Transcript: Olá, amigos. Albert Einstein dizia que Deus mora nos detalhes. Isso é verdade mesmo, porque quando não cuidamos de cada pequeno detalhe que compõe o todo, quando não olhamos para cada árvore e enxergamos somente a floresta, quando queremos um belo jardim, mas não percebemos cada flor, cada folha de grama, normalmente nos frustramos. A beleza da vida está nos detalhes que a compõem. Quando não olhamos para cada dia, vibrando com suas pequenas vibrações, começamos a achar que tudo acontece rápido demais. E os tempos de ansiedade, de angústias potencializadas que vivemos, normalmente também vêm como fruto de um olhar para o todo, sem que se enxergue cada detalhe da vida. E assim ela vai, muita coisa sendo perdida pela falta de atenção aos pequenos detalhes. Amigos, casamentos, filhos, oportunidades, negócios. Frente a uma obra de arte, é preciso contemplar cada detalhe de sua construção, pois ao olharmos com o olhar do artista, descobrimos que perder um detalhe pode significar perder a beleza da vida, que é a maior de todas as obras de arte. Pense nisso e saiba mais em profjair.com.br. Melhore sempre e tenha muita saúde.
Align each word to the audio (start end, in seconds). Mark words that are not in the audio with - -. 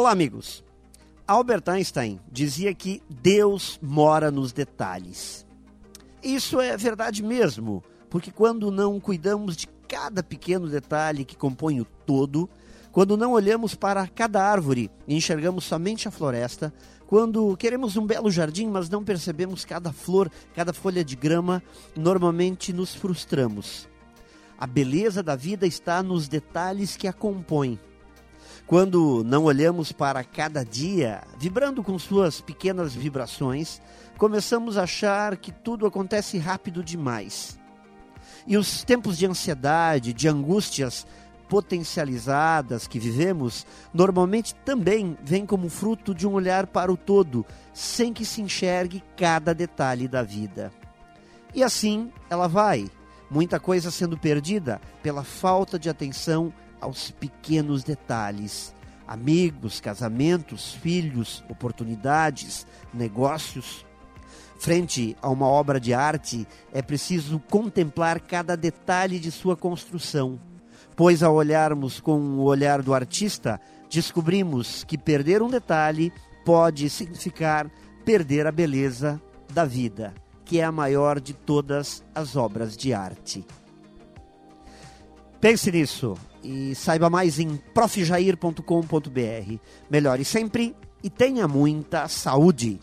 Olá, 0.00 0.12
amigos. 0.12 0.64
Albert 1.28 1.68
Einstein 1.68 2.18
dizia 2.32 2.72
que 2.72 3.02
Deus 3.06 3.78
mora 3.82 4.30
nos 4.30 4.50
detalhes. 4.50 5.46
Isso 6.22 6.58
é 6.58 6.74
verdade 6.74 7.22
mesmo, 7.22 7.84
porque 8.08 8.30
quando 8.30 8.70
não 8.70 8.98
cuidamos 8.98 9.54
de 9.54 9.68
cada 9.86 10.22
pequeno 10.22 10.70
detalhe 10.70 11.22
que 11.22 11.36
compõe 11.36 11.82
o 11.82 11.84
todo, 11.84 12.48
quando 12.90 13.14
não 13.14 13.32
olhamos 13.32 13.74
para 13.74 14.08
cada 14.08 14.42
árvore 14.42 14.90
e 15.06 15.14
enxergamos 15.14 15.64
somente 15.64 16.08
a 16.08 16.10
floresta, 16.10 16.72
quando 17.06 17.54
queremos 17.58 17.94
um 17.98 18.06
belo 18.06 18.30
jardim, 18.30 18.68
mas 18.68 18.88
não 18.88 19.04
percebemos 19.04 19.66
cada 19.66 19.92
flor, 19.92 20.30
cada 20.54 20.72
folha 20.72 21.04
de 21.04 21.14
grama, 21.14 21.62
normalmente 21.94 22.72
nos 22.72 22.94
frustramos. 22.94 23.86
A 24.58 24.66
beleza 24.66 25.22
da 25.22 25.36
vida 25.36 25.66
está 25.66 26.02
nos 26.02 26.26
detalhes 26.26 26.96
que 26.96 27.06
a 27.06 27.12
compõem. 27.12 27.78
Quando 28.70 29.24
não 29.24 29.46
olhamos 29.46 29.90
para 29.90 30.22
cada 30.22 30.64
dia, 30.64 31.24
vibrando 31.36 31.82
com 31.82 31.98
suas 31.98 32.40
pequenas 32.40 32.94
vibrações, 32.94 33.82
começamos 34.16 34.78
a 34.78 34.84
achar 34.84 35.36
que 35.38 35.50
tudo 35.50 35.86
acontece 35.86 36.38
rápido 36.38 36.80
demais. 36.80 37.58
E 38.46 38.56
os 38.56 38.84
tempos 38.84 39.18
de 39.18 39.26
ansiedade, 39.26 40.12
de 40.12 40.28
angústias 40.28 41.04
potencializadas 41.48 42.86
que 42.86 43.00
vivemos, 43.00 43.66
normalmente 43.92 44.54
também 44.54 45.18
vêm 45.20 45.44
como 45.44 45.68
fruto 45.68 46.14
de 46.14 46.24
um 46.24 46.34
olhar 46.34 46.68
para 46.68 46.92
o 46.92 46.96
todo, 46.96 47.44
sem 47.74 48.12
que 48.12 48.24
se 48.24 48.40
enxergue 48.40 49.02
cada 49.16 49.52
detalhe 49.52 50.06
da 50.06 50.22
vida. 50.22 50.70
E 51.52 51.64
assim 51.64 52.12
ela 52.30 52.46
vai, 52.46 52.88
muita 53.28 53.58
coisa 53.58 53.90
sendo 53.90 54.16
perdida 54.16 54.80
pela 55.02 55.24
falta 55.24 55.76
de 55.76 55.90
atenção 55.90 56.52
aos 56.80 57.10
pequenos 57.10 57.84
detalhes. 57.84 58.74
Amigos, 59.06 59.80
casamentos, 59.80 60.72
filhos, 60.74 61.44
oportunidades, 61.48 62.66
negócios. 62.94 63.84
Frente 64.58 65.16
a 65.22 65.28
uma 65.28 65.46
obra 65.46 65.80
de 65.80 65.94
arte, 65.94 66.46
é 66.72 66.82
preciso 66.82 67.40
contemplar 67.50 68.20
cada 68.20 68.56
detalhe 68.56 69.18
de 69.18 69.30
sua 69.30 69.56
construção, 69.56 70.38
pois 70.94 71.22
ao 71.22 71.34
olharmos 71.34 71.98
com 71.98 72.20
o 72.20 72.42
olhar 72.42 72.82
do 72.82 72.94
artista, 72.94 73.60
descobrimos 73.88 74.84
que 74.84 74.98
perder 74.98 75.42
um 75.42 75.48
detalhe 75.48 76.12
pode 76.44 76.88
significar 76.90 77.70
perder 78.04 78.46
a 78.46 78.52
beleza 78.52 79.20
da 79.52 79.64
vida, 79.64 80.14
que 80.44 80.60
é 80.60 80.64
a 80.64 80.72
maior 80.72 81.20
de 81.20 81.32
todas 81.32 82.04
as 82.14 82.36
obras 82.36 82.76
de 82.76 82.92
arte. 82.92 83.44
Pense 85.40 85.72
nisso 85.72 86.18
e 86.42 86.74
saiba 86.74 87.10
mais 87.10 87.38
em 87.38 87.56
profjair.com.br. 87.74 89.58
Melhore 89.90 90.24
sempre 90.24 90.74
e 91.02 91.10
tenha 91.10 91.48
muita 91.48 92.08
saúde. 92.08 92.78